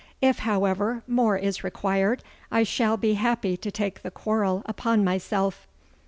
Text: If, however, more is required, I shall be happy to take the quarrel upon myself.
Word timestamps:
If, 0.19 0.39
however, 0.39 1.03
more 1.05 1.37
is 1.37 1.63
required, 1.63 2.23
I 2.51 2.63
shall 2.63 2.97
be 2.97 3.13
happy 3.13 3.55
to 3.57 3.69
take 3.69 4.01
the 4.01 4.09
quarrel 4.09 4.63
upon 4.65 5.03
myself. 5.03 5.67